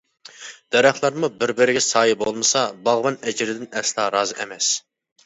دەرەخلەرمۇ 0.75 1.27
بىر-بىرىگە 1.43 1.83
سايە 1.87 2.15
بولمىسا، 2.21 2.63
باغۋەن 2.89 3.19
ئەجرىدىن 3.29 3.69
ئەسلا 3.83 4.07
رازى 4.17 4.39
ئەمەس. 4.41 4.71